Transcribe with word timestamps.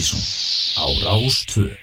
Partíson 0.00 0.20
á 0.80 0.84
Rástvö 1.04 1.76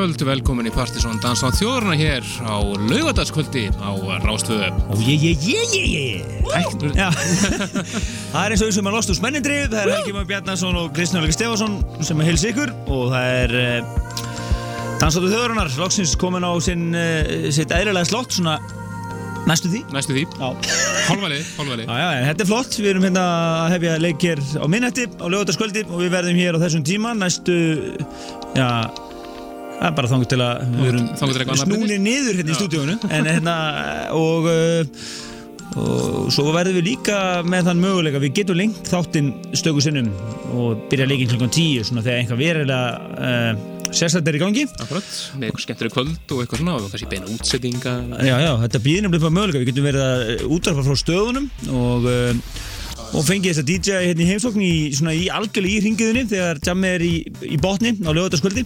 kvöld, 0.00 0.22
velkomin 0.24 0.64
í 0.64 0.70
Partisón 0.72 1.18
Dans 1.20 1.42
á 1.44 1.52
þjóðurna 1.52 1.92
hér 1.98 2.24
á 2.48 2.56
laugadagskvöldi 2.88 3.66
á 3.84 3.92
Rástöðu 4.24 4.70
Og 4.94 5.02
ég, 5.04 5.26
ég, 5.28 5.42
ég, 5.44 5.74
ég, 5.76 5.88
ég 5.92 7.18
það 8.32 8.46
er 8.46 8.54
eins 8.54 8.62
og 8.62 8.70
því 8.70 8.76
sem 8.78 8.88
er 8.88 8.96
Lost 8.96 9.12
úr 9.12 9.18
Smennindrið 9.18 9.66
Það 9.74 9.82
er 9.82 9.92
Helgi 9.92 10.14
Már 10.16 10.28
Bjarnarsson 10.30 10.78
og 10.80 10.94
Kristján 10.96 11.20
Alveg 11.20 11.36
Stefansson 11.36 11.76
sem 12.06 12.22
er 12.22 12.30
heils 12.30 12.44
ykkur 12.48 12.72
og 12.86 13.12
það 13.12 13.28
er 13.42 13.54
uh, 13.60 14.22
Dansáttu 15.02 15.34
þjóðurnar 15.34 15.74
loksins 15.82 16.16
komin 16.22 16.48
á 16.48 16.52
sinn, 16.64 16.86
uh, 16.96 17.50
sitt 17.52 17.76
eðrilega 17.76 18.08
slott 18.08 18.32
svona 18.38 18.56
næstu 19.50 19.68
því. 19.72 19.82
Næstu 19.92 20.16
því, 20.16 20.24
já, 22.00 22.08
þetta 22.30 22.44
er 22.44 22.50
flott, 22.54 22.76
við 22.76 22.90
erum 22.94 23.06
hérna 23.08 23.28
að 23.66 23.76
hefja 23.76 24.00
leik 24.04 24.26
hér 24.28 24.42
á 24.60 24.66
minnætti 24.68 25.08
á 25.16 25.26
laugadagskvöldi 25.26 25.86
og 25.88 26.04
við 26.04 26.12
verðum 26.12 26.40
hér 26.40 26.60
á 26.60 26.62
þessum 26.64 26.84
tíma 26.86 27.16
næstu, 27.16 27.56
já 28.56 28.68
Er 29.80 29.96
bara 29.96 30.10
þangur 30.10 30.28
til 30.28 30.40
að 30.44 30.62
við 30.76 30.92
erum 30.92 31.56
snúnir 31.56 32.00
niður 32.02 32.38
hérna 32.40 32.52
í 32.52 32.56
stúdíónu 32.58 32.96
en 33.08 33.28
hérna 33.30 33.54
og, 34.12 34.48
og 35.80 36.28
svo 36.34 36.50
verðum 36.52 36.76
við 36.76 36.88
líka 36.90 37.18
með 37.48 37.70
þann 37.70 37.80
möguleika 37.86 38.20
við 38.20 38.34
getum 38.42 38.58
lengt 38.60 38.90
þáttinn 38.90 39.30
stöku 39.56 39.84
sinnum 39.84 40.10
og 40.52 40.82
byrja 40.90 41.08
leikin 41.08 41.30
klukkan 41.32 41.54
tíu 41.54 41.84
svona 41.86 42.04
þegar 42.04 42.22
einhver 42.24 42.40
verilega 42.40 42.90
uh, 43.16 43.68
sérstaklega 43.90 44.30
er 44.30 44.38
í 44.38 44.42
gangi. 44.42 44.64
Akkurat, 44.84 45.08
með 45.38 45.48
eitthvað 45.48 45.64
skemmtileg 45.64 45.94
kvöld 45.94 46.34
og 46.34 46.42
eitthvað 46.42 46.60
svona 46.60 46.74
og 46.76 46.90
kannski 46.92 47.08
beina 47.10 47.32
útsettinga 47.32 47.94
Já, 48.28 48.34
já, 48.44 48.50
þetta 48.66 48.82
býðir 48.84 49.06
nefnilega 49.06 49.32
möguleika. 49.38 49.62
Við 49.62 49.70
getum 49.72 49.88
verið 49.88 50.04
að 50.04 50.44
útvarfa 50.58 50.84
frá 50.86 51.00
stöðunum 51.00 51.48
og 51.80 52.06
uh, 52.10 52.60
og 53.10 53.24
fengið 53.26 53.50
þess 53.50 53.62
að 53.62 53.70
DJ 53.70 54.02
hérna 54.04 54.22
í 54.22 54.28
heimsókn 54.28 54.62
í, 54.62 54.74
í 54.94 55.24
algjörlega 55.34 55.80
í 55.80 55.80
ringiðunni 55.86 56.28
þegar 56.30 56.60
Jammi 56.66 56.92
er 56.94 57.02
í, 57.02 57.14
í 57.42 57.58
botni 57.58 57.96
á 58.06 58.10
lögutaskvöldi 58.14 58.62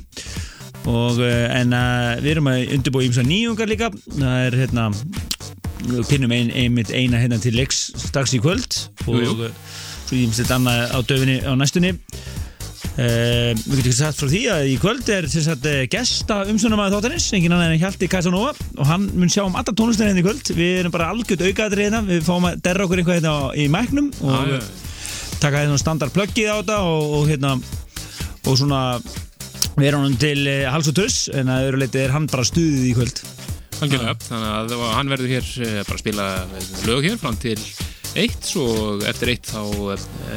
og 0.90 1.20
en 1.24 1.72
uh, 1.72 2.14
við 2.20 2.34
erum 2.34 2.50
að 2.52 2.74
undirbúa 2.76 3.06
ímsa 3.06 3.24
nýjungar 3.24 3.70
líka. 3.70 3.90
Það 4.12 4.38
er 4.44 4.56
hérna 4.62 4.90
pinnum 6.08 6.32
ein, 6.32 6.52
einmitt 6.52 6.92
eina 6.92 7.20
hérna 7.20 7.40
til 7.40 7.56
leiks 7.56 7.86
strax 8.06 8.36
í 8.36 8.40
kvöld. 8.44 8.78
Og 9.08 9.20
jú, 9.20 9.34
jú. 9.44 9.50
svo 10.04 10.18
ímst 10.20 10.42
þetta 10.42 10.58
annað 10.58 10.82
á 10.92 10.98
döfinni 11.08 11.36
á 11.44 11.52
næstunni. 11.56 11.94
Uh, 12.94 13.50
við 13.66 13.80
getum 13.80 13.96
sagt 13.96 14.20
frá 14.20 14.28
því 14.30 14.40
að 14.54 14.68
í 14.70 14.74
kvöld 14.78 15.08
er 15.10 15.26
sagt, 15.32 15.64
gesta 15.90 16.36
umsönumæði 16.52 16.94
þáttanins 16.94 17.26
engin 17.34 17.56
annan 17.56 17.74
en 17.74 17.80
Hjalti 17.82 18.06
Casanova 18.12 18.52
og 18.54 18.86
hann 18.86 19.08
mun 19.18 19.32
sjá 19.32 19.42
um 19.42 19.56
alltaf 19.58 19.74
tónlistina 19.80 20.12
hérna 20.12 20.22
í 20.22 20.26
kvöld. 20.28 20.52
Við 20.54 20.82
erum 20.82 20.94
bara 20.94 21.10
algjört 21.10 21.42
aukaðrið 21.48 21.88
hérna. 21.88 22.04
Við 22.06 22.26
fáum 22.28 22.46
að 22.50 22.60
derra 22.68 22.86
okkur 22.86 23.02
einhvað 23.02 23.18
hérna 23.18 23.36
í 23.58 23.66
mæknum 23.72 24.12
og 24.22 24.36
ah, 24.36 24.68
taka 25.42 25.64
hérna 25.64 25.80
standard 25.80 26.14
pluggið 26.14 26.52
á 26.52 26.56
þetta 26.60 26.80
og, 26.86 27.16
og 27.18 27.32
hérna 27.32 27.56
og 28.44 28.58
svona 28.60 28.80
við 29.78 29.88
erum 29.90 30.06
hann 30.06 30.20
til 30.20 30.38
uh, 30.44 30.68
hals 30.74 30.90
og 30.92 30.98
tuss 30.98 31.26
en 31.34 31.50
að 31.52 31.70
öru 31.70 31.82
leiti 31.82 32.04
er 32.04 32.14
hann 32.14 32.30
bara 32.30 32.46
stuðið 32.46 32.86
í 32.90 32.94
kvöld. 32.98 33.24
Algjörlega, 33.82 34.14
þannig 34.28 34.76
að 34.76 34.86
hann 34.94 35.10
verður 35.10 35.32
hér 35.34 35.50
eh, 35.66 35.80
bara 35.82 35.96
að 35.98 36.04
spila 36.04 36.28
lög 36.86 37.08
hér 37.08 37.18
fram 37.20 37.36
til 37.42 37.58
eitt 38.14 38.50
og 38.60 39.02
eftir 39.08 39.32
eitt 39.32 39.48
þá 39.50 39.60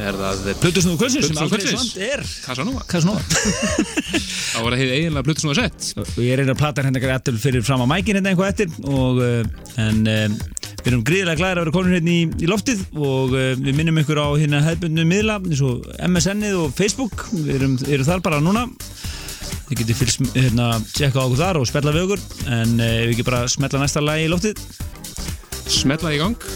er 0.02 0.16
það 0.18 0.48
Plutusnúðu 0.62 0.98
kvöldsins 0.98 1.28
sem 1.30 1.38
aldrei 1.38 1.62
svand 1.62 2.00
er 2.02 2.24
Casanova. 2.42 3.22
Þá 4.48 4.58
var 4.64 4.74
það 4.74 4.80
hefði 4.80 4.96
eiginlega 4.96 5.26
Plutusnúða 5.28 5.66
sett 5.68 6.00
og 6.02 6.22
ég 6.24 6.34
einnig 6.34 6.54
að 6.56 6.62
plata 6.64 6.84
hérna 6.84 7.14
eftir 7.14 7.38
fyrir 7.38 7.66
fram 7.66 7.84
á 7.86 7.90
mækin 7.90 8.18
hérna 8.18 8.32
eitthvað 8.32 8.50
eftir 8.54 8.74
og, 8.90 9.22
eh, 9.22 9.44
en 9.84 10.02
um, 10.02 10.38
við 10.82 10.90
erum 10.90 11.04
gríðilega 11.06 11.38
glæðir 11.38 11.60
að 11.60 11.64
vera 11.64 11.76
konur 11.78 11.94
hérna 11.94 12.16
í, 12.16 12.24
í 12.26 12.50
loftið 12.50 12.82
og 12.96 13.36
uh, 13.36 13.52
við 13.54 13.78
minnum 13.78 14.02
ykkur 14.02 14.22
á 14.22 14.28
hérna 14.34 14.64
hefðbundinu 14.66 15.06
miðla 15.12 15.38
eins 15.44 15.62
og 15.62 15.86
MSN-ið 16.08 16.58
og 16.64 16.74
Facebook. 16.74 17.28
Við 17.36 17.54
erum, 17.60 17.78
erum 17.86 18.10
þar 18.10 18.26
bara 18.26 18.42
núna 18.42 18.66
þið 19.68 19.80
getur 19.82 19.98
fylgst 19.98 20.22
hérna 20.34 20.68
tjekka 20.90 21.20
á 21.20 21.26
okkur 21.26 21.40
þar 21.40 21.60
og 21.60 21.68
spella 21.68 21.94
við 21.94 22.06
okkur. 22.06 22.22
En 22.48 22.76
uh, 22.76 22.92
við 23.06 23.14
ekki 23.14 23.26
bara 23.28 23.42
smetla 23.50 23.82
næsta 23.82 24.02
lagi 24.04 24.26
í 24.26 24.30
loftið. 24.32 24.62
Smetla 25.68 26.14
í 26.16 26.20
gang. 26.20 26.48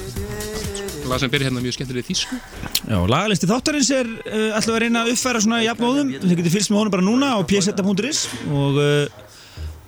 Lag 1.11 1.19
sem 1.21 1.33
byrja 1.33 1.51
hérna 1.51 1.61
mjög 1.65 1.77
skemmtileg 1.77 2.07
þýsku. 2.07 2.39
Já, 2.87 2.97
lagalisti 3.11 3.51
þáttarins 3.51 3.91
er 3.95 4.09
uh, 4.09 4.55
alltaf 4.57 4.77
að 4.77 4.81
reyna 4.87 5.03
að 5.03 5.13
uppfæra 5.17 5.43
svona 5.45 5.61
jafnmóðum 5.67 6.15
þið 6.23 6.39
getur 6.41 6.57
fylgst 6.57 6.73
með 6.73 6.83
honum 6.83 6.95
bara 6.97 7.07
núna 7.07 7.35
á 7.37 7.39
pseta.is 7.51 8.25
og 8.49 8.81
uh, 8.81 9.21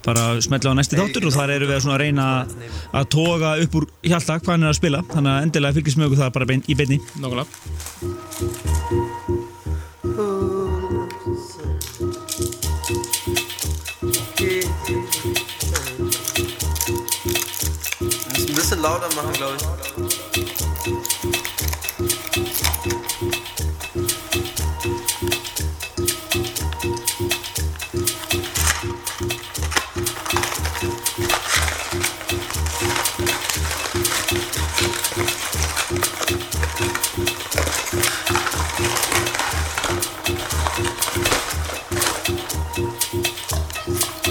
bara 0.04 0.26
smetla 0.44 0.74
á 0.74 0.78
næsti 0.78 1.00
þáttur 1.00 1.30
og 1.30 1.36
þar 1.36 1.54
eru 1.56 1.70
við 1.70 1.88
að 1.88 1.98
reyna 2.02 2.28
að 2.92 3.10
toga 3.14 3.56
upp 3.64 3.80
úr 3.80 3.88
hjálta 4.04 4.38
hvað 4.42 4.56
hann 4.56 4.68
er 4.68 4.74
að 4.74 4.80
spila. 4.82 5.02
Þannig 5.14 5.34
að 5.34 5.48
endilega 5.48 5.78
fylgist 5.80 6.00
með 6.00 6.10
okkur 6.10 6.24
það 6.24 6.38
bara 6.38 6.50
bein, 6.52 6.64
í 6.68 6.78
beinni. 6.78 7.02
Nákvæmlega 7.22 8.73
bisschen 18.74 18.82
lauter 18.82 19.14
machen, 19.14 19.32
glaube 19.34 19.56
ich. 19.56 19.64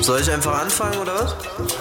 Soll 0.02 0.20
ich 0.20 0.30
einfach 0.30 0.62
anfangen 0.62 0.98
oder 1.00 1.16
was? 1.16 1.73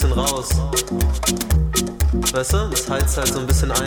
bisschen 0.00 0.12
raus. 0.12 0.48
Weißt 2.32 2.52
du, 2.54 2.68
das 2.70 2.90
heizt 2.90 3.16
halt 3.16 3.28
so 3.28 3.40
ein 3.40 3.46
bisschen 3.46 3.70
an. 3.72 3.79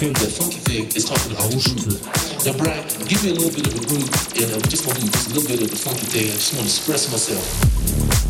feel 0.00 0.12
the 0.14 0.30
funky 0.30 0.56
thing 0.60 0.86
is 0.96 1.04
talking 1.04 1.30
about 1.32 1.50
truth. 1.50 2.46
Now, 2.46 2.56
Brian, 2.56 2.82
give 3.04 3.22
me 3.22 3.32
a 3.32 3.34
little 3.34 3.52
bit 3.52 3.66
of 3.66 3.76
a 3.76 3.86
groove, 3.86 4.08
and 4.40 4.50
uh, 4.50 4.56
I'm 4.56 4.62
just 4.62 4.86
going 4.86 4.96
to 4.96 5.04
do 5.04 5.12
a 5.12 5.28
little 5.28 5.48
bit 5.48 5.60
of 5.60 5.70
the 5.70 5.76
funky 5.76 6.06
thing. 6.06 6.24
I 6.24 6.40
just 6.40 6.54
want 6.54 6.64
to 6.64 6.72
express 6.72 7.12
myself. 7.12 8.29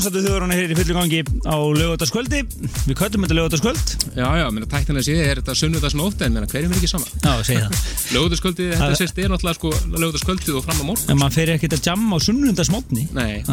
Dansandi 0.00 0.20
þjóðurinn 0.24 0.52
hér 0.54 0.70
í 0.72 0.76
fullu 0.78 0.94
gangi 0.96 1.18
á 1.44 1.56
lögutaskvöldi 1.76 2.38
við 2.86 2.94
köttum 2.96 3.26
þetta 3.26 3.36
lögutaskvöld 3.36 3.90
Já, 4.16 4.28
já, 4.40 4.46
minna 4.48 4.68
tæknilega 4.70 5.04
séð 5.04 5.20
er 5.26 5.40
þetta 5.42 5.56
sunnudagsnótt 5.60 6.24
en 6.24 6.32
minna 6.32 6.48
hverjum 6.48 6.72
er 6.72 6.78
ekki 6.78 6.88
sama? 6.88 7.04
Já, 7.20 7.34
segi 7.44 7.60
það. 7.60 7.74
Lögutaskvöldi, 8.16 8.68
þetta 8.72 8.96
sést 8.96 9.20
er 9.20 9.28
náttúrulega 9.34 9.58
sko 9.58 9.72
lögutaskvöldið 9.92 10.56
og 10.56 10.64
fram 10.64 10.80
á 10.80 10.84
morgun 10.88 11.12
En 11.12 11.20
maður 11.20 11.36
fer 11.36 11.52
ekkert 11.56 11.76
að 11.76 11.90
jamma 11.90 12.16
á 12.16 12.18
sunnundasmótni 12.24 13.04
Nei, 13.12 13.44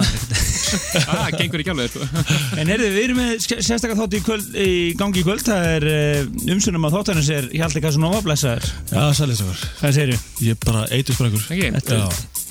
það 1.09 1.35
gengur 1.35 1.63
ekki 1.65 1.73
alveg 1.75 1.91
sko. 1.91 2.07
En 2.61 2.71
heyrðu, 2.71 2.87
við 2.95 3.03
erum 3.03 3.21
með 3.21 3.33
sérstaka 3.43 3.99
þátt 3.99 4.15
í, 4.15 4.23
kvöld, 4.23 4.47
í 4.55 4.71
gangi 4.99 5.21
í 5.21 5.27
kvöld. 5.27 5.43
Það 5.47 5.69
er 5.75 5.87
uh, 5.91 6.31
umsunum 6.55 6.87
að 6.87 6.97
þáttarins 6.97 7.31
er 7.35 7.51
Hjalti 7.53 7.83
Casanova 7.83 8.23
blessaður. 8.25 8.71
Já, 8.91 9.03
sælisakar. 9.19 9.63
Hvað 9.83 9.95
segirðu? 9.99 10.19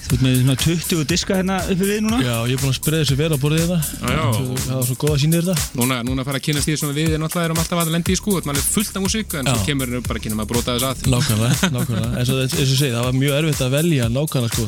Þetta- 0.06 0.12
Já. 0.12 0.12
Þú 0.12 0.14
ert 0.14 0.22
með 0.22 0.36
svona 0.40 0.56
20 0.62 1.04
diska 1.10 1.34
hérna 1.36 1.56
uppi 1.66 1.86
við 1.88 2.00
núna 2.04 2.18
Já, 2.22 2.36
ég 2.46 2.54
er 2.54 2.60
búinn 2.62 2.72
að 2.72 2.78
spreða 2.78 3.00
þessu 3.02 3.16
vera 3.18 3.34
á 3.34 3.38
borðið 3.42 3.62
þetta. 3.66 3.78
Já, 4.00 4.14
já. 4.16 4.26
Það 4.66 4.76
var 4.76 4.86
svo 4.86 4.96
góð 5.02 5.12
að 5.16 5.20
sína 5.22 5.40
þetta. 5.40 5.54
Núna, 5.80 5.96
núna 6.06 6.24
fara 6.24 6.38
að 6.38 6.44
kynast 6.46 6.66
því 6.68 6.76
sem 6.78 6.94
við 6.94 7.08
náttúrulega 7.18 7.48
erum 7.50 7.60
alltaf 7.62 7.80
að 7.82 7.90
lendi 7.96 8.12
í 8.12 8.16
sko 8.20 8.40
Það 8.40 8.56
er 8.56 8.66
fullt 8.76 8.96
af 8.96 9.02
músík 9.02 9.34
en 9.40 9.46
svo 9.50 9.56
Já. 9.56 9.66
kemur 9.66 10.00
bara 10.06 10.22
kynum 10.22 10.40
að 10.44 10.48
brota 10.52 10.76
þess 10.76 10.86
að 10.86 10.96
Nákvæmlega, 11.10 11.70
nákvæmlega. 11.76 12.10
En 12.20 12.26
svo 12.26 12.34
og 12.36 12.56
ég 12.56 12.72
segi, 12.76 12.92
það 12.94 13.06
var 13.08 13.16
mjög 13.18 13.38
erfitt 13.40 13.62
að 13.66 13.74
velja 13.76 14.08
nákvæmlega 14.14 14.52
sko, 14.54 14.66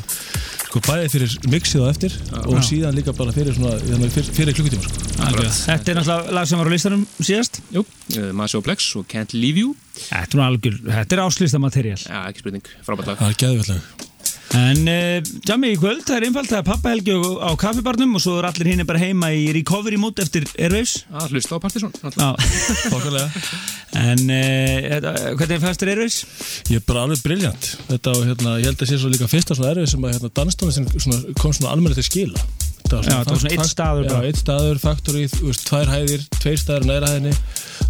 sko 0.68 0.80
bæði 0.88 1.08
fyrir 1.14 1.36
mixið 1.54 1.80
á 1.80 1.86
eftir 1.92 2.16
og 2.44 2.58
síðan 2.66 2.96
líka 2.98 3.14
bara 3.16 3.32
fyrir, 3.32 3.54
svona, 3.56 3.78
þannig 3.78 4.12
fyrir, 4.12 4.32
fyrir 4.36 4.58
klukkutíma 4.58 4.82
sko. 4.84 5.06
Þetta 5.68 5.92
er 5.94 6.00
náttúrulega 6.00 6.34
lag 6.38 6.48
sem 6.50 6.58
var 6.60 6.68
á 6.68 6.72
listanum 6.74 7.06
síðast 7.20 7.60
Jú, 7.74 7.84
uh, 7.84 8.32
Massi 8.36 8.58
og 8.58 8.64
Plex 8.66 8.90
og 9.00 9.06
Can't 9.10 9.32
Leave 9.36 9.62
You 9.64 9.74
Þetta 9.98 10.44
er, 10.44 10.76
þetta 10.92 11.16
er 11.16 11.22
áslista 11.24 11.58
materiál 11.62 11.98
Já, 12.04 12.20
ekki 12.30 12.44
spurning, 12.44 12.68
frábært 12.86 13.10
lag 13.12 13.18
Það 13.22 13.32
er 13.32 13.40
geðvöldlega. 13.44 13.97
En 14.56 14.78
uh, 14.88 15.18
jammi 15.44 15.74
í 15.74 15.78
kvöld, 15.78 16.04
það 16.08 16.16
er 16.16 16.26
einfalt 16.28 16.48
það 16.48 16.60
er 16.62 16.66
pappahelgi 16.68 17.16
á, 17.44 17.50
kaffibarnum 17.60 18.14
og 18.16 18.22
svo 18.24 18.38
er 18.40 18.48
allir 18.48 18.70
hinn 18.70 18.84
bara 18.88 19.02
heima 19.02 19.28
í 19.36 19.50
recovery 19.52 19.98
mood 20.00 20.20
eftir 20.22 20.46
Airwaves 20.56 21.02
Að 21.12 21.34
hlusta 21.34 21.58
á. 21.58 22.30
Nákvæmlega. 22.88 23.28
En 23.98 24.20
uh, 24.30 25.34
hvernig 25.40 25.60
fannst 25.62 25.82
þér 25.82 25.92
Airwaves? 25.94 26.18
Ég 26.68 26.80
er 26.80 26.86
bara 26.88 27.04
alveg 27.06 27.22
briljant. 27.24 27.70
Þetta 27.88 28.14
og 28.14 28.26
hérna, 28.28 28.56
ég 28.60 28.70
held 28.70 28.84
að 28.84 28.92
sé 28.92 29.00
svo 29.00 29.12
líka 29.12 29.28
fyrsta 29.30 29.56
svona 29.56 29.74
erfið 29.74 29.92
sem 29.94 30.08
að 30.08 30.16
hérna, 30.16 30.56
svona, 31.04 31.20
kom 31.40 31.56
svona 31.56 31.72
almenna 31.74 31.96
til 31.98 32.08
skila. 32.08 32.48
Þetta 32.88 33.32
var 33.32 33.40
svona 33.42 33.58
fakt- 33.58 33.72
staður 33.72 34.12
einn 34.18 34.38
staður, 34.38 34.80
faktorið, 34.82 35.34
tvær 35.68 35.92
hæðir, 35.92 36.24
tveir 36.38 36.58
staður 36.62 36.86
á 36.86 36.90
næra 36.90 37.10
hæðinni. 37.12 37.34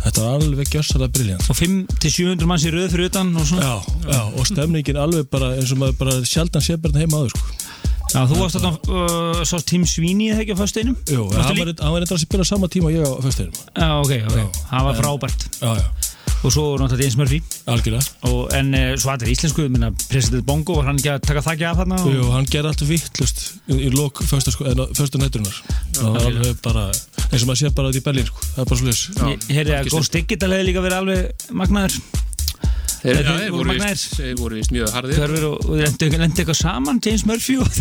Þetta 0.05 0.25
var 0.25 0.41
alveg 0.41 0.73
gjössalega 0.75 1.13
briljant. 1.15 1.47
Og 1.51 1.57
5-700 1.59 2.47
manns 2.51 2.67
í 2.67 2.73
röð 2.75 2.91
fyrir 2.95 3.11
utan 3.11 3.31
og 3.37 3.47
Já, 3.49 3.75
já, 4.09 4.21
og 4.35 4.47
stemningin 4.47 4.99
alveg 5.01 5.31
bara 5.31 5.55
eins 5.57 5.73
og 5.73 5.79
maður 5.83 5.99
bara 6.03 6.19
sjaldan 6.27 6.63
sé 6.65 6.77
bara 6.81 6.99
heima 6.99 7.23
áður 7.23 7.35
sko. 7.37 7.55
Já, 8.09 8.23
þú 8.25 8.37
varst 8.41 8.57
þarna, 8.57 8.71
uh, 8.89 9.41
svo 9.45 9.59
Tim 9.69 9.85
Sweeney 9.85 10.31
eða 10.33 10.41
ekki 10.45 10.55
á 10.57 10.59
föstuðinum? 10.63 10.97
Jú, 11.13 11.27
hann 11.29 11.59
var, 11.61 11.73
eitthvað 11.77 12.15
að 12.17 12.23
spila 12.25 12.45
sama 12.49 12.69
tíma 12.73 12.89
og 12.89 12.95
ég 12.97 13.05
á 13.05 13.13
föstuðinum 13.21 13.59
Já, 13.77 13.89
ok, 14.01 14.13
ok, 14.31 14.61
það 14.71 14.87
var 14.89 14.97
frábært 15.03 15.45
Já, 15.61 15.75
já 15.77 16.08
og 16.44 16.53
svo 16.55 16.64
náttúrulega 16.79 17.03
James 17.09 17.16
Murphy. 17.18 17.40
Algjörlega. 17.66 18.03
Og, 18.31 18.53
En 18.55 18.70
uh, 18.74 18.92
svo 19.01 19.11
allir 19.12 19.33
íslensku, 19.35 19.66
minna, 19.68 19.90
President 20.11 20.44
Bongo 20.46 20.77
var 20.79 20.87
hann 20.90 20.98
ekki 21.01 21.11
að 21.16 21.24
taka 21.27 21.42
þakki 21.48 21.66
af 21.70 21.81
þarna? 21.83 21.98
og- 22.05 22.14
Jú, 22.14 22.29
hann 22.35 22.46
gerði 22.46 22.70
alltaf 22.72 22.88
vittlust 22.88 23.42
í, 23.68 23.79
í 23.88 23.90
lók 23.94 24.22
föstu, 24.22 24.53
sko, 24.55 24.64
nætturinnar 25.18 25.59
það 25.98 26.12
var 26.14 26.29
alveg 26.31 26.61
bara 26.62 26.85
eins 27.29 27.42
og 27.42 27.48
maður 27.51 27.61
sé 27.61 27.70
bara 27.74 27.90
út 27.90 27.98
í 27.98 28.05
Berlín 28.07 28.27
sko. 28.31 28.40
það 28.55 28.62
er 28.62 28.68
bara 28.70 28.79
svo 28.79 28.87
lis 28.87 29.03
Ég 29.18 29.57
heyrði 29.59 29.74
að 29.81 29.90
Ghost 29.92 30.12
Digital 30.14 30.51
hefði 30.55 30.68
líka 30.70 30.85
verið 30.85 30.98
alveg 31.03 31.48
magnaður 31.59 31.98
Þeir, 32.99 33.19
Þeir 33.19 33.29
ja, 33.29 33.35
þeir 33.39 33.53
voru, 33.55 33.75
vist, 33.79 34.15
þeir 34.19 34.37
voru 34.41 34.59
vist 34.59 34.73
mjög 34.75 34.89
harðir. 34.97 35.45
Og 35.49 35.69
lendi, 35.79 36.09
eitthvað 36.27 36.59
saman 36.59 36.99
James 37.05 37.25
Murphy 37.29 37.59
og 37.61 37.67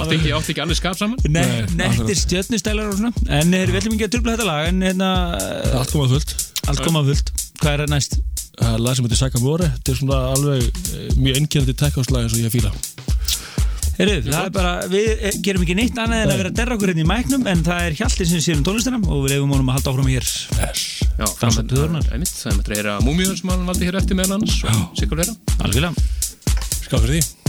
átti 0.00 0.18
ekki, 0.18 0.32
átti 0.36 0.52
ekki 0.52 0.64
alveg 0.64 0.80
skap 0.80 0.98
saman? 1.00 1.16
Ne, 1.26 1.44
Nei, 1.72 1.88
nettir 1.96 2.18
stjörnustælar 2.20 2.92
og 2.92 2.98
svona. 3.00 3.12
En 3.40 3.54
þeir 3.54 3.72
viljum 3.78 3.96
ekki 3.96 4.10
að 4.10 4.16
trubla 4.18 4.36
þetta 4.36 4.50
lag 4.50 4.68
en 4.72 4.84
hérna, 4.90 5.12
allt 5.80 5.94
komað 5.94 6.18
fullt. 6.18 6.36
allt 6.68 6.84
koma 6.84 7.06
fullt. 7.08 7.32
Hvað 7.60 7.72
er 7.72 7.84
það 7.84 7.94
næst? 7.96 8.20
það 8.60 8.74
er 8.74 8.82
lag 8.84 8.96
sem 8.96 9.06
heitir 9.06 9.20
Sakamore 9.20 9.68
þetta 9.76 9.92
er 9.92 9.98
svona 10.00 10.18
alveg 10.34 10.66
eh, 10.68 11.12
mjög 11.16 11.38
ennkjörandi 11.40 11.76
tekkjáslag 11.80 12.26
eins 12.26 12.36
og 12.36 12.42
ég 12.42 12.52
fíla 12.52 12.72
Heyrðu, 14.00 14.20
það 14.30 14.46
er 14.46 14.52
bara, 14.54 14.70
við 14.88 15.08
eh, 15.12 15.34
gerum 15.44 15.64
ekki 15.66 15.74
neitt 15.76 15.98
annað 16.00 16.22
en 16.24 16.30
að 16.32 16.38
vera 16.40 16.50
að 16.52 16.60
derra 16.60 16.76
okkur 16.78 16.92
hérna 16.92 17.02
í 17.04 17.08
mæknum 17.10 17.50
en 17.52 17.64
það 17.66 17.88
er 17.88 17.98
Hjalti 17.98 18.28
sem 18.30 18.40
sér 18.40 18.56
um 18.56 18.62
tónlistina 18.64 19.00
og 19.04 19.26
við 19.26 19.34
leifum 19.34 19.52
honum 19.52 19.68
að 19.68 19.76
halda 19.76 19.92
áfram 19.92 20.08
hér. 20.08 20.30
Já, 21.20 21.26
Dansa 21.42 21.66
til 21.66 21.82
þörnar. 21.82 22.08
einmitt, 22.14 22.32
Það 22.32 22.54
er 22.54 22.62
að 22.62 22.72
reyra 22.72 22.94
múmiður 23.04 23.36
sem 23.42 23.52
hann 23.52 23.68
valdi 23.68 23.90
hér 23.90 24.00
eftir 24.00 24.16
meðal 24.16 24.38
hans 24.38 24.56
og 24.64 24.96
sikur 25.02 25.20
vera. 25.20 25.36
Algjörlega. 25.60 26.08
Skál 26.80 27.04
fyrir 27.04 27.20
því 27.20 27.39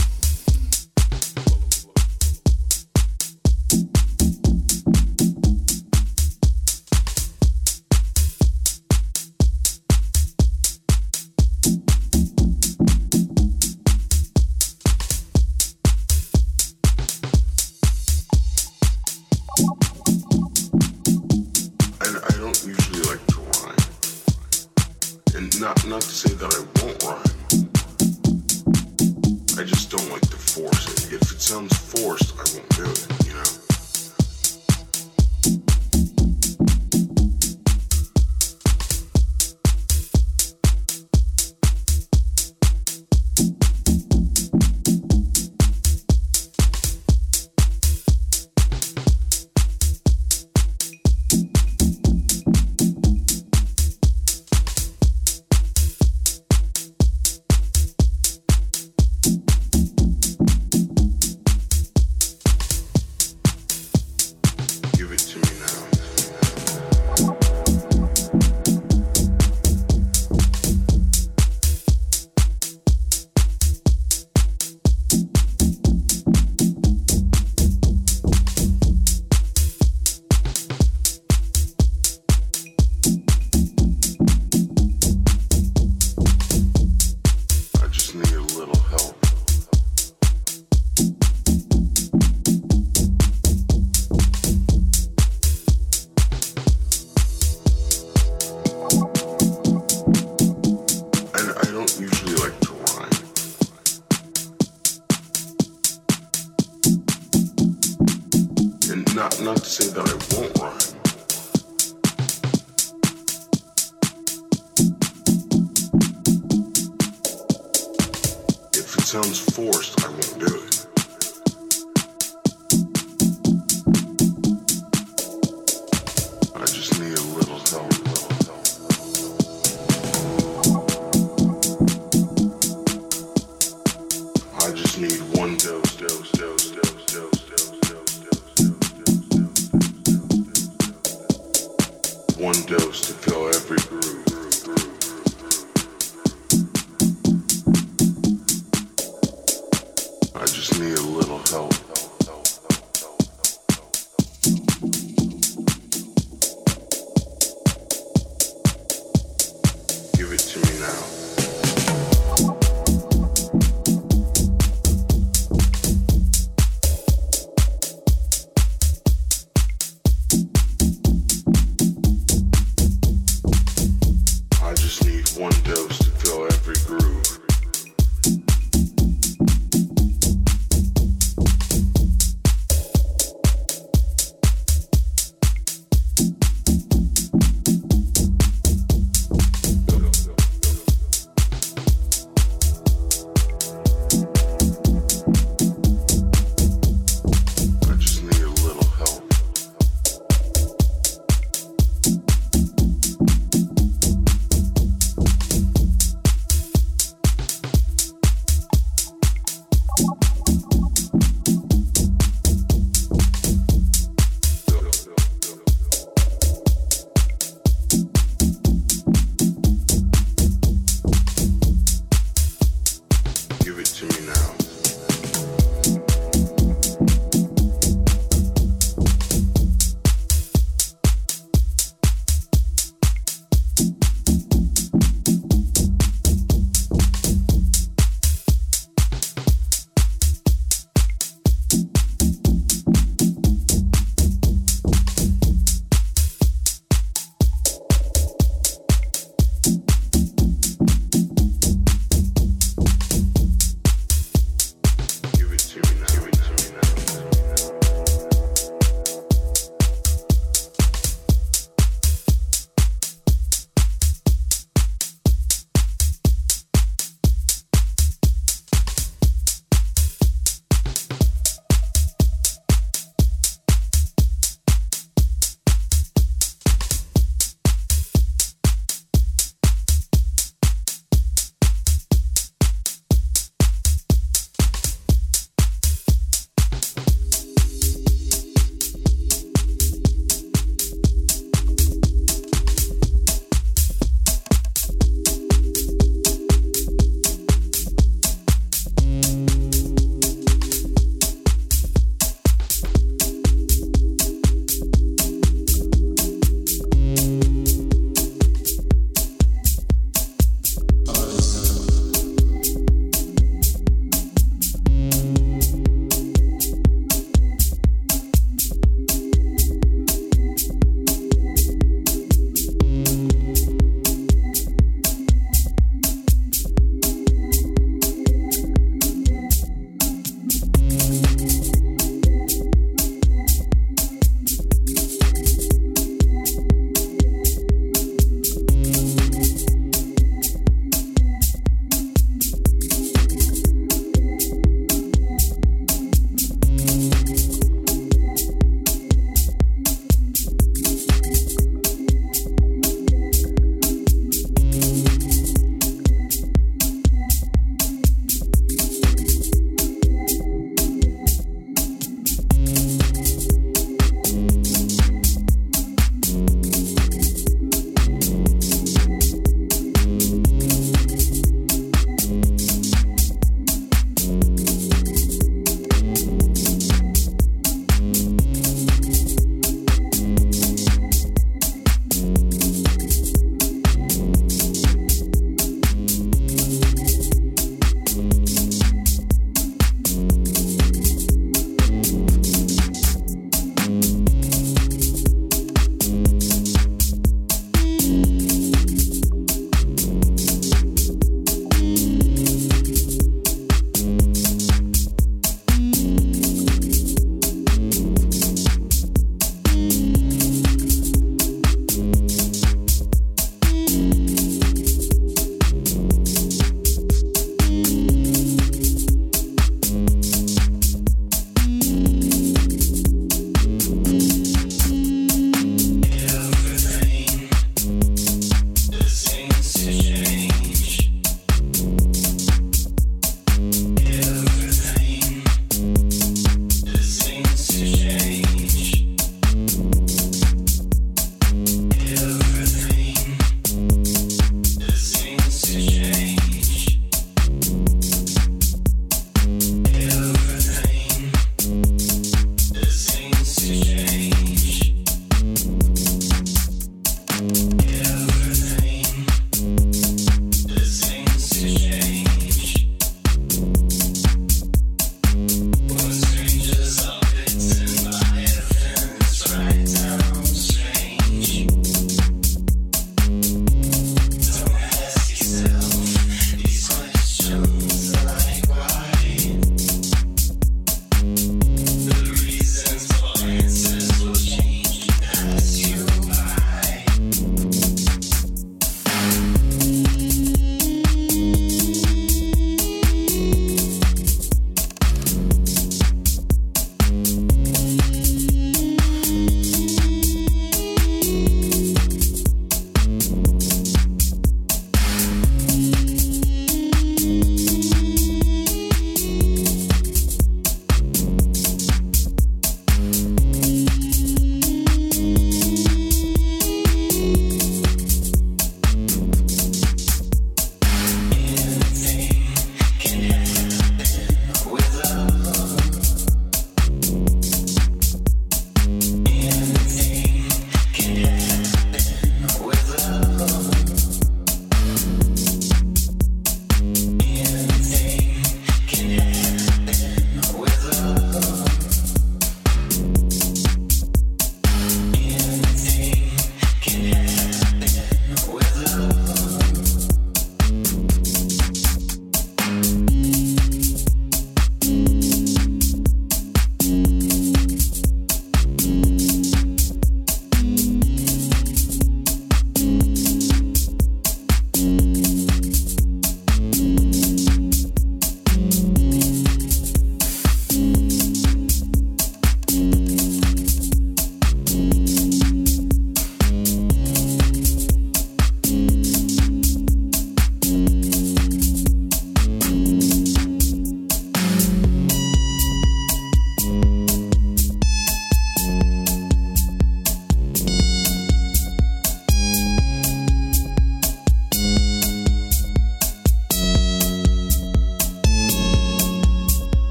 dose, 136.02 136.32
dose, 136.32 136.51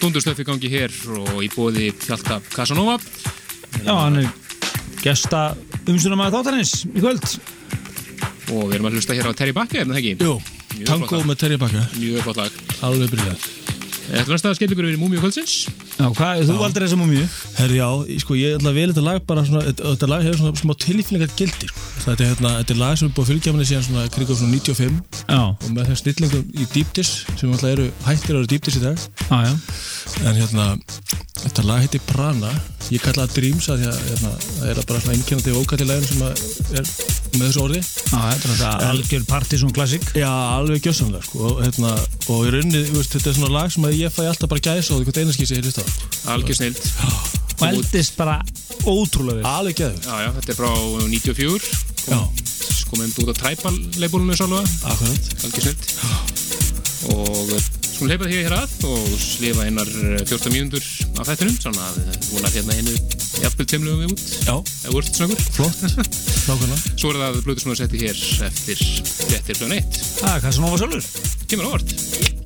Já, 0.00 0.06
dundustöfi 0.06 0.44
gangi 0.48 0.68
hér 0.72 0.94
og 1.12 1.42
í 1.44 1.48
bóði 1.52 1.90
Hjalta 2.06 2.38
Casanova 2.54 2.94
Já, 3.84 3.92
hann 3.92 4.16
er 4.22 4.30
gesta 5.04 5.50
umstunum 5.84 6.22
að 6.24 6.38
þáttanins 6.38 6.72
í 6.88 7.02
kvöld. 7.02 7.26
Og 8.50 8.64
við 8.70 8.78
erum 8.78 8.88
að 8.88 8.96
hlusta 8.98 9.16
hér 9.16 9.28
á 9.28 9.32
Terry 9.36 9.54
Bakke, 9.56 9.82
er 9.82 9.88
það 9.90 10.00
ekki? 10.00 10.14
Jú, 10.24 10.34
tango 10.88 11.20
með 11.28 11.40
Terry 11.44 11.60
Bakka. 11.60 11.84
Mjög 11.98 12.24
flott 12.26 12.40
lag. 12.40 12.60
Alveg 12.88 13.12
byrjað 13.12 13.48
Þetta 14.10 14.26
var 14.26 14.34
næsta 14.34 14.52
skemmtingur 14.58 14.86
við 14.88 14.96
Múmiu 14.98 15.20
kvöldsins. 15.22 15.52
Já, 15.94 16.06
hvað, 16.16 16.40
þú 16.48 16.54
aldrei 16.66 16.86
þessum 16.86 17.04
um 17.04 17.10
mjög 17.12 17.34
Herri, 17.60 17.76
já, 17.78 17.88
sko, 18.24 18.36
ég 18.38 18.56
ætla 18.56 18.72
að 18.72 18.78
vel 18.80 18.86
þetta 18.90 19.04
lag 19.06 19.20
bara 19.28 19.44
svona, 19.46 19.62
þetta, 19.68 19.84
þetta 19.92 20.08
lag 20.10 20.24
hefur 20.26 20.40
svona 20.40 20.60
smá 20.62 20.72
tilfinningar 20.82 21.34
gildi, 21.38 21.68
sko. 21.70 21.84
Þetta 22.06 22.24
er, 22.24 22.32
hérna, 22.32 22.52
þetta 22.56 22.74
er 22.74 22.80
lag 22.80 22.96
sem 22.98 23.06
er 23.10 23.14
búið 23.14 23.26
að 23.26 23.30
fylgja 23.30 23.54
manni 23.54 23.68
síðan 23.68 23.86
svona 23.86 24.06
krigum 24.16 24.40
svona 24.40 24.56
95 24.56 25.20
Já, 25.20 25.42
og 25.52 25.68
með 25.76 25.90
þeim 25.90 26.00
snillingum 26.00 26.50
í 26.50 26.68
Deepdis 26.74 27.12
sem 27.28 27.52
alltaf 27.52 27.70
eru 27.74 27.86
hættir 28.08 28.34
að 28.34 28.40
vera 28.40 28.50
Deepdis 28.54 28.80
í 28.80 28.84
dag. 28.86 29.06
Já, 29.28 29.38
já 29.46 29.52
en 30.26 30.36
hérna, 30.36 30.66
þetta 31.40 31.64
lag 31.64 31.80
heitir 31.84 32.02
Prana. 32.08 32.50
Ég 32.90 33.02
kalla 33.04 33.24
það 33.26 33.36
Dreams 33.38 33.68
að 33.70 33.80
því 33.80 33.88
að 33.90 34.00
hérna, 34.08 34.30
það 34.44 34.70
er 34.72 34.80
bara 34.90 35.00
svona 35.04 35.16
einkennandi 35.16 35.54
vókall 35.54 35.80
í 35.80 35.86
laginu 35.88 36.08
sem 36.10 36.24
að 36.26 36.42
er 36.80 36.90
með 37.36 37.44
þessu 37.44 37.62
orði. 37.64 37.80
Já, 37.80 38.18
þetta 38.18 38.48
er 38.48 38.52
þetta 38.52 38.90
algjör 38.90 39.26
partysón 39.30 39.74
klassik 39.76 40.08
Já, 40.18 40.30
alveg 40.30 40.88
gjössamlega 40.88 41.26
sko. 41.28 41.42
Og, 41.46 41.60
hérna, 41.64 41.92
og 42.34 42.46
í 42.48 42.54
rauninni, 42.56 42.82
þetta 43.00 43.30
er 43.30 43.38
svona 43.38 43.52
lag 43.54 43.74
sem 43.74 43.86
að 43.88 43.98
ég 44.00 44.14
fæ 44.14 44.22
alltaf 44.26 44.52
bara 44.52 44.64
gæsa 44.66 44.96
og 44.96 45.04
einhvern 45.04 45.22
einarskísi 45.24 45.58
heyrist 45.60 45.80
það 45.80 46.34
Algjör 46.34 46.58
snild. 46.60 46.82
og 47.60 47.66
eldist 47.70 48.16
bara 48.18 48.38
ótrúlega 48.88 49.40
vel. 49.40 49.50
Alveg 49.50 49.82
já, 50.24 50.30
þetta 50.40 50.54
er 50.54 50.58
frá 50.58 50.70
94. 51.14 51.70
Já, 52.10 52.20
Komum 52.90 53.12
út 53.22 53.30
á 53.30 53.36
akkurat. 54.90 55.30
Algjör 55.46 55.68
snild. 55.68 55.82
Og 57.14 57.69
skulum 58.00 58.14
leipa 58.14 58.28
því 58.30 58.36
hér 58.46 58.54
að 58.56 58.84
og 58.88 59.08
slifa 59.20 59.64
einar 59.68 59.90
eh, 59.90 60.22
14 60.24 60.54
mínútur 60.54 60.86
af 61.20 61.28
þettinum, 61.28 61.58
svona 61.60 61.84
að 61.90 61.98
eh, 62.00 62.16
þú 62.24 62.38
vonar 62.38 62.54
hérna 62.54 62.76
einu 62.78 62.94
jafnvel 63.42 63.68
tveimlugum 63.68 64.00
við 64.00 64.14
út. 64.14 64.24
Já, 64.46 64.54
Eða 64.86 64.96
vörst 64.96 65.20
snöggur. 65.20 65.44
flott, 65.58 65.84
nákvæmlega 66.48 66.96
Svo 66.96 67.12
er 67.12 67.20
það 67.20 67.40
blötu 67.44 67.66
svona 67.66 67.76
að 67.76 67.82
setja 67.84 68.04
hér 68.06 68.26
eftir 68.48 68.84
fréttir 69.20 69.60
frá 69.60 69.72
neitt. 69.74 70.04
Það 70.16 70.36
er 70.38 70.44
hvað 70.46 70.56
sem 70.56 70.70
óvar 70.70 70.84
sjálfur 70.86 71.10
Kemur 71.50 71.68
á 71.68 72.39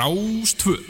Rástföð 0.00 0.89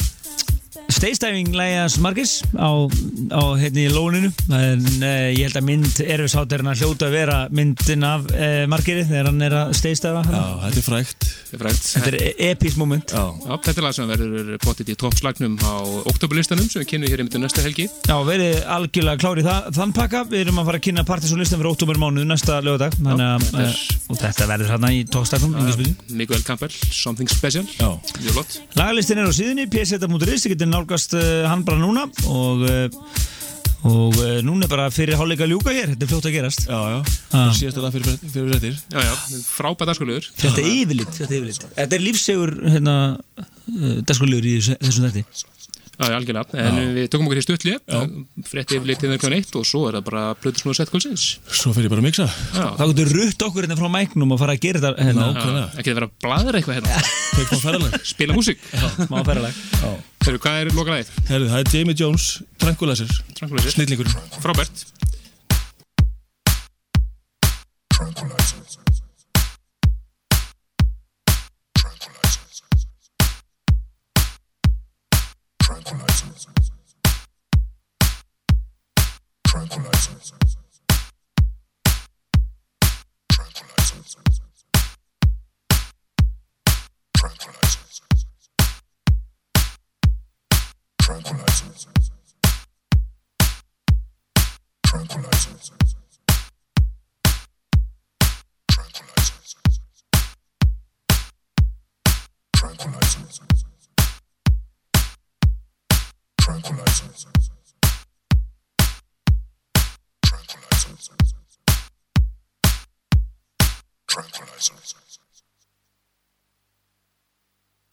Steistæfing 1.01 1.55
lægjas 1.57 1.95
Margis 1.97 2.43
á, 2.53 2.69
á 3.33 3.41
hérna 3.57 3.79
í 3.81 3.89
lóninu. 3.89 4.27
En 4.53 4.83
uh, 5.01 5.31
ég 5.33 5.47
held 5.47 5.55
að 5.57 5.63
mynd 5.65 6.01
Erfis 6.05 6.35
Háttærna 6.37 6.75
hljóta 6.77 7.07
að 7.07 7.15
vera 7.15 7.37
myndin 7.49 8.05
af 8.05 8.27
uh, 8.29 8.67
Margiri 8.69 9.07
þegar 9.09 9.31
hann 9.31 9.41
er 9.41 9.55
að 9.63 9.71
steistæfa 9.79 10.21
Já, 10.21 10.43
þetta 10.67 10.77
er 10.77 10.85
frægt. 10.85 11.25
Þetta 11.49 12.11
er 12.11 12.17
er 12.19 12.43
epís 12.51 12.77
moment. 12.77 13.09
Já, 13.09 13.23
Já, 13.33 13.55
þetta 13.65 13.73
er 13.81 13.87
lag 13.87 13.95
sem 13.97 14.11
verður 14.13 14.51
potið 14.61 14.91
í 14.93 14.97
toppslagnum 15.01 15.55
á 15.65 15.73
oktoberlistanum 16.11 16.69
sem 16.69 16.83
við 16.83 16.91
kynum 16.93 17.09
hér 17.09 17.23
í 17.23 17.25
myndu 17.25 17.41
næsta 17.41 17.65
helgi. 17.65 17.87
Já, 18.05 18.15
verið 18.29 18.61
algjörlega 18.77 19.21
klári 19.25 19.47
það, 19.49 19.71
þann 19.79 19.95
pakka. 19.97 20.23
Við 20.29 20.45
erum 20.45 20.61
að 20.61 20.69
fara 20.69 20.81
að 20.83 20.85
kynna 20.85 21.07
partysónlistan 21.09 21.63
fyrir 21.63 21.71
óttúmer 21.73 22.01
mánuð 22.05 22.29
næsta 22.29 22.61
lögadag 22.61 22.93
Þannig 23.01 23.25
að 23.25 23.47
þetta 23.49 23.65
uh, 23.65 24.05
og 24.05 24.21
þetta 24.21 24.49
verður 24.53 24.71
hérna 24.75 24.93
í 24.93 25.01
tókstaknum 25.09 25.57
Miguel 26.13 26.45
Campbell, 26.45 26.71
Something 26.93 27.33
Special. 27.33 27.65
já. 27.65 27.89
Mjög 28.21 28.37
flott. 28.37 28.61
Lagalistin 28.77 29.25
er 29.25 29.27
á 29.27 29.33
síðunni, 29.33 29.65
pseta.is 29.71 30.45
Þið 30.45 30.55
getur 30.55 30.71
nálgast 30.91 31.13
uh, 31.15 31.47
hann 31.47 31.63
bara 31.67 31.79
núna 31.79 32.03
og, 32.27 32.63
uh, 32.67 32.89
og 33.87 34.17
uh, 34.19 34.41
núna 34.45 34.67
er 34.67 34.71
bara 34.71 34.89
fyrir 34.93 35.15
hálfleika 35.17 35.47
ljúka 35.49 35.71
hér 35.73 35.93
Þetta 35.93 36.03
er 36.05 36.11
fljótt 36.11 36.27
að 36.29 36.35
gerast 36.35 36.65
Já, 36.67 36.79
já, 36.91 36.99
Ah. 37.31 37.47
það 37.47 37.53
síðast 37.61 37.77
að 37.79 37.85
það 37.85 37.93
fyrir, 37.95 38.17
fyrir 38.33 38.49
fréttir 38.51 38.75
Já, 38.91 38.99
já, 39.07 39.13
frábært 39.47 39.87
dagskulegur. 39.91 40.25
Þetta 40.41 40.59
er 40.61 40.67
yfirlitt 40.75 41.13
Þetta 41.15 41.31
er, 41.31 41.37
yfirlit. 41.39 41.65
Þetta 41.77 41.95
er 41.97 42.03
lífsegur 42.03 42.51
hérna, 42.75 42.95
uh, 43.39 43.95
dagskulegur 44.11 44.49
í 44.51 44.57
þessu- 44.59 44.77
þessum 44.83 45.07
þetti 45.07 45.23
Já, 46.01 46.15
algjörlega, 46.17 46.45
en 46.57 46.77
við 46.95 47.05
tökum 47.13 47.27
okkur 47.27 47.37
í 47.37 47.43
stutli 47.45 47.73
frétti 48.49 48.77
yfir 48.79 48.87
litið 48.89 49.11
þegar 49.13 49.35
eitt 49.37 49.53
og 49.59 49.63
svo 49.69 49.81
er 49.87 49.93
það 49.99 50.05
bara 50.07 50.23
plötu 50.41 50.63
snúið 50.63 50.77
sett 50.79 50.89
kvöldsins. 50.89 51.25
Svo 51.45 51.69
ég 51.77 51.91
bara 51.91 52.01
að 52.01 52.07
mixa. 52.07 52.25
Það 52.55 52.87
getur 52.91 53.11
rutt 53.19 53.45
okkur 53.47 53.61
hérna 53.67 53.77
frá 53.77 53.89
mæknum 53.93 54.33
og 54.33 54.41
fara 54.41 54.55
að 54.57 54.63
gera 54.65 54.81
þetta 54.81 55.05
hérna. 55.05 55.25
Ekki 55.75 55.89
það 55.91 55.99
vera 55.99 56.09
að 56.09 56.15
bladra 56.25 56.55
eitthvað 56.57 56.77
hérna. 56.79 56.91
Spila 58.11 58.33
músík. 58.37 58.59
Þegar 60.21 60.41
hvað 60.41 60.55
er 60.61 60.67
lokalæðið? 60.77 61.07
Það 61.29 61.55
er 61.59 61.69
Jamie 61.73 61.97
Jones, 61.97 62.25
Tranquilizer 62.61 63.09
Tranquilizer. 63.37 63.71
Snillingurinn 63.73 64.17
Frábært. 64.41 64.77
Já, 68.01 68.60
Tranquilizer. 87.21 87.81
Tranquilizer 90.97 91.71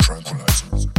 tranquilizers. 0.09 0.97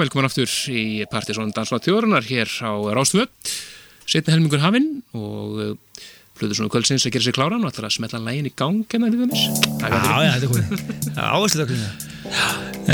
Velkomin 0.00 0.28
aftur 0.30 0.48
í 0.72 1.02
Partisón 1.10 1.50
Dansvað 1.52 1.84
Þjórunar 1.84 2.24
hér 2.24 2.48
á 2.64 2.72
Rástvö. 2.96 3.26
Setni 4.08 4.32
helmingur 4.32 4.62
hafinn 4.62 5.02
og 5.12 5.60
Plutur 6.40 6.56
svona 6.56 6.72
kvöldsins 6.72 7.04
að 7.04 7.16
gera 7.16 7.26
sér 7.26 7.34
kláran 7.36 7.64
og 7.66 7.68
ætlar 7.68 7.90
að 7.90 7.96
smetla 7.98 8.20
lægin 8.24 8.48
í 8.48 8.52
gang 8.56 8.94
en 8.96 9.04
það 9.04 9.10
er 9.10 9.18
er 10.30 10.46
komið. 10.48 10.84
Áherslu 11.20 11.60
það 11.60 11.72
klína. 11.72 11.90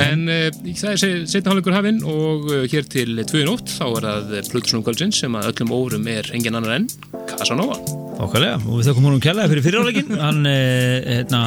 En 0.03 0.25
það 0.27 0.91
er 0.91 1.01
setni 1.31 1.53
hálfleikur 1.53 1.77
hafinn 1.77 2.03
og 2.11 2.51
uh, 2.51 2.65
hér 2.73 2.91
til 2.91 3.23
2.8 3.23 3.77
þá 3.77 3.87
er 3.87 4.09
það 4.09 4.51
Plutur 4.51 4.73
svona 4.73 4.89
kvöldsins 4.89 5.23
sem 5.23 5.39
að 5.39 5.53
öllum 5.53 5.75
órum 5.79 6.11
er 6.11 6.33
engin 6.35 6.59
annar 6.59 6.81
enn 6.81 6.91
Casanova. 7.31 7.79
Okkarlega, 8.17 8.59
og 8.65 8.81
við 8.81 8.91
þakkum 8.91 9.11
honum 9.13 9.23
kjallaði 9.23 9.55
fyrir 9.55 9.69
fyriráleikin. 9.69 10.19
Hann, 10.19 10.43
eh, 10.51 11.21
hérna, 11.21 11.43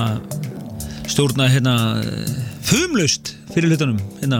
stjórnaði, 1.10 1.58
hérna, 1.58 1.76
fumlaust 2.70 3.19
fyrir 3.60 3.74
hlutunum, 3.74 3.98
hérna, 4.22 4.38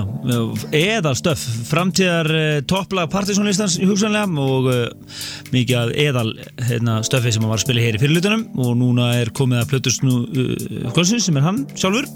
eðal 0.76 1.16
stöf, 1.18 1.42
framtíðar 1.68 2.30
uh, 2.32 2.60
topplag 2.70 3.10
partysónlistans 3.12 3.76
hugsanlega 3.84 4.30
og 4.40 4.70
uh, 4.72 5.16
mikið 5.52 5.80
að 5.80 5.92
eðal 6.06 6.30
hérna, 6.70 7.00
stöfi 7.04 7.34
sem 7.36 7.44
var 7.44 7.58
að 7.58 7.66
spila 7.66 7.84
hér 7.84 7.98
í 7.98 8.00
fyrir 8.00 8.16
hlutunum 8.16 8.46
og 8.64 8.78
núna 8.80 9.10
er 9.18 9.32
komið 9.36 9.60
að 9.60 9.74
plötust 9.74 10.06
nú 10.08 10.22
uh, 10.24 10.54
kvöldsins 10.96 11.28
sem 11.28 11.40
er 11.40 11.48
hann 11.50 11.66
sjálfur 11.74 12.08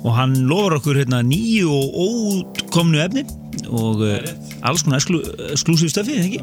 og 0.00 0.16
hann 0.16 0.34
lofar 0.50 0.80
okkur 0.80 0.98
hérna 1.04 1.20
nýju 1.26 1.70
og 1.70 2.00
ókomnu 2.66 2.98
efni 3.04 3.22
og 3.68 4.02
uh, 4.08 4.18
alls 4.66 4.82
konar 4.86 4.98
exklusív 4.98 5.92
stöfi, 5.94 6.18
ekki? 6.24 6.42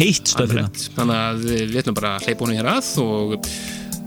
Heitt 0.00 0.32
stöfi 0.32 0.58
hérna. 0.58 0.72
Þannig 0.96 1.20
að 1.20 1.46
við 1.52 1.78
ætlum 1.84 2.00
bara 2.00 2.16
að 2.16 2.26
hleypa 2.26 2.48
honum 2.48 2.58
hér 2.58 2.72
að 2.74 2.90
og 3.04 3.38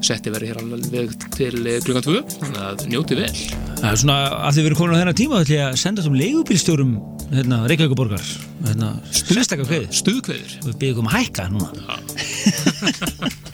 setti 0.04 0.36
verið 0.36 0.52
hér 0.52 0.62
alveg 0.66 1.16
til 1.38 1.64
klukkan 1.88 2.06
2 2.12 2.20
þannig 2.36 2.62
að 2.66 2.86
njóti 2.92 3.24
vel 3.24 3.32
Það 3.76 3.90
er 3.92 4.00
svona, 4.02 4.18
þið 4.56 4.68
verið 4.70 4.80
komin 4.80 4.96
á 4.96 5.00
þennan 5.02 5.18
tíma 5.20 5.40
þá 5.40 5.44
ætlum 5.46 5.58
ég 5.58 5.66
að 5.66 5.80
senda 5.82 6.02
þessum 6.02 6.20
leigubílstjórum 6.20 6.94
hérna, 7.32 7.58
Reykjavíkuborgar 7.70 8.26
hérna, 8.66 8.92
Stuðkveður 9.12 10.56
Við 10.66 10.78
byggjum 10.84 11.10
að 11.12 11.18
hækka 11.20 11.50
núna 11.54 11.70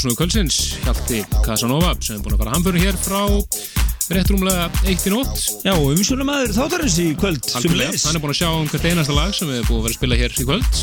Plutusnúðu 0.00 0.16
Kvölsins, 0.16 0.58
Hjalti 0.80 1.18
Casanova, 1.44 1.90
sem 2.00 2.16
er 2.16 2.22
búin 2.24 2.32
að 2.32 2.40
fara 2.40 2.52
hamföru 2.54 2.80
hér 2.80 2.96
frá 2.96 3.18
rétt 4.16 4.30
rúmlega 4.32 4.70
eitt 4.88 5.02
í 5.04 5.10
nótt. 5.12 5.42
Já, 5.60 5.74
og 5.74 5.90
umsjónum 5.92 6.30
aður 6.32 6.54
þáttarins 6.56 6.96
í 7.02 7.10
kvöld 7.20 7.50
Algjörlega, 7.58 7.98
hann 8.06 8.16
er 8.16 8.22
búin 8.22 8.32
að 8.32 8.38
sjá 8.38 8.48
um 8.48 8.70
hvert 8.70 8.86
einasta 8.88 9.16
lag 9.18 9.36
sem 9.36 9.50
við 9.50 9.58
erum 9.58 9.68
búin 9.68 9.82
að 9.82 9.84
vera 9.84 9.92
að 9.92 9.98
spila 9.98 10.18
hér 10.22 10.38
í 10.40 10.46
kvöld. 10.48 10.80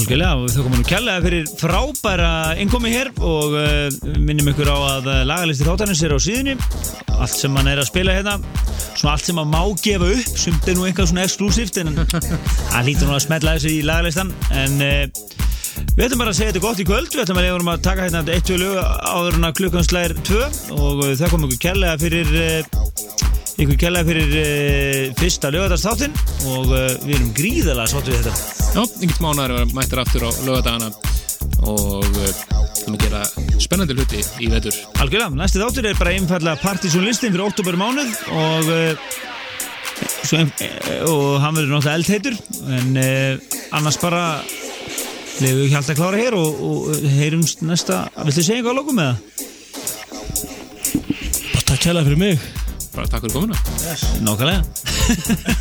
Algjörlega, 0.00 0.30
og 0.32 0.48
þau 0.54 0.62
komum 0.62 0.80
nú 0.80 0.88
kærlega 0.88 1.24
fyrir 1.26 1.52
frábæra 1.60 2.32
innkomi 2.64 2.94
hér 2.94 3.12
og 3.20 3.58
uh, 3.60 4.16
minnum 4.16 4.48
ykkur 4.54 4.72
á 4.72 4.78
að 4.94 5.12
uh, 5.12 5.20
lagalisti 5.28 5.68
þáttarins 5.68 6.04
er 6.08 6.16
á 6.16 6.18
síðunni. 6.30 6.56
Allt 7.18 7.36
sem 7.36 7.60
hann 7.60 7.68
er 7.68 7.84
að 7.84 7.90
spila 7.92 8.16
hérna 8.16 8.38
svona 8.96 9.18
allt 9.18 9.28
sem 9.28 9.44
hann 9.44 9.52
má 9.52 9.60
gefa 9.84 10.08
upp 10.16 10.40
sem 10.40 10.56
er 10.64 10.80
nú 10.80 10.88
eitthvað 10.88 11.12
svona 11.12 11.28
exklusíft 11.28 11.84
en 11.84 11.92
hann 12.72 12.88
lítur 12.88 13.10
nú 13.10 13.18
að 13.20 13.26
smetla 13.28 13.58
þessu 13.58 13.76
í 13.76 13.84
lagalistan. 13.84 14.32
En 14.56 14.80
uh, 14.80 15.25
við 15.96 16.06
ætlum 16.06 16.22
bara 16.22 16.32
að 16.34 16.38
segja 16.38 16.52
þetta 16.52 16.64
gott 16.66 16.82
í 16.82 16.86
kvöld. 16.88 17.10
Við 17.12 17.24
ætlum 17.24 17.40
að 17.40 17.48
leiðum 17.48 17.72
að 17.72 17.84
taka 17.86 18.06
hérna 18.06 18.22
eitt 18.36 18.46
tvö 18.48 18.60
lög 18.60 18.76
áður 19.10 19.38
en 19.38 19.48
að 19.48 19.56
klukkan 19.60 19.88
slæðir 19.88 20.16
tvö. 20.28 20.42
Og 20.76 21.02
uh, 21.02 21.14
það 21.16 21.32
kom 21.32 21.46
ykkur 21.48 21.62
kærlega 21.66 21.96
fyrir 22.04 22.28
uh, 22.42 22.60
ykkur 23.64 23.80
kærlega 23.80 24.10
fyrir 24.10 24.38
uh, 24.42 25.16
fyrsta 25.20 25.52
lögadagsþáttin 25.54 26.16
og 26.52 26.70
við 26.70 27.14
erum 27.16 27.34
gríðalega 27.40 27.92
sátt 27.94 28.12
við 28.12 28.20
þetta. 28.20 28.34
Já, 28.76 28.82
yngert 29.00 29.22
mánar 29.24 29.54
að 29.54 29.62
vera 29.62 29.74
mættir 29.78 30.02
aftur 30.04 30.28
á 30.28 30.30
lögadagana 30.44 30.92
og 31.64 32.04
við 32.12 32.28
erum 32.28 32.96
að 32.96 33.02
gera 33.02 33.22
spennandi 33.62 33.96
hluti 33.96 34.20
í 34.42 34.50
vetur. 34.52 34.76
Algjörlega, 35.00 35.32
næsti 35.38 35.62
þáttur 35.62 35.88
er 35.88 35.98
bara 35.98 36.12
einfallega 36.16 36.60
partysónlistin 36.62 37.32
fyrir 37.32 37.46
oktober 37.46 37.78
mánuð 37.80 38.12
og, 38.36 38.70
eh, 38.76 38.94
og 41.08 41.40
hann 41.42 41.56
verður 41.56 41.72
náttúrulega 41.72 41.96
eldheitur. 41.96 42.38
En 42.76 43.00
uh, 43.00 43.32
annars 43.78 43.98
bara 44.02 44.22
lefum 45.40 45.60
við 45.62 45.72
hjálta 45.72 45.92
að 45.92 45.98
klára 46.00 46.20
hér 46.20 46.36
og, 46.38 46.60
og 46.66 47.08
heyrumst 47.16 47.64
næsta, 47.66 48.06
viltu 48.24 48.44
segja 48.44 48.60
eitthvað 48.60 48.72
að 48.72 48.78
lokum 48.80 49.00
með 49.00 49.08
það? 49.10 49.18
Bara 51.52 51.64
takk 51.70 51.82
kærlega 51.82 52.06
fyrir 52.08 52.20
mig. 52.20 52.46
Bara 52.96 53.10
takk 53.12 53.26
fyrir 53.26 53.34
komuna. 53.36 53.56
Nákvæmlega. 54.24 54.62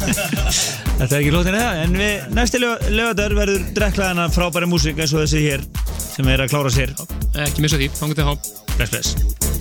Þetta 0.99 1.10
er 1.10 1.19
ekki 1.19 1.34
lótin 1.35 1.57
eða? 1.60 1.73
En 1.84 1.97
við 1.99 2.30
næsti 2.38 2.61
lögadar 2.64 3.35
verður 3.38 3.68
drekklaðana 3.76 4.30
frábæri 4.34 4.69
músík 4.72 5.02
eins 5.02 5.15
og 5.15 5.26
þessi 5.26 5.43
hér 5.49 5.68
sem 6.06 6.31
er 6.31 6.45
að 6.45 6.56
klára 6.56 6.72
sér. 6.73 6.95
Ekki 7.47 7.65
missa 7.65 7.81
því, 7.81 7.91
fangið 7.99 8.22
til 8.22 8.30
há. 8.31 8.34
Bless, 8.76 8.91
bless 8.95 9.55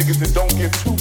niggas 0.00 0.18
that 0.18 0.32
don't 0.32 0.56
give 0.56 0.72
two 0.82 0.99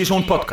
discussion 0.00 0.20
de 0.20 0.26
podcast. 0.26 0.49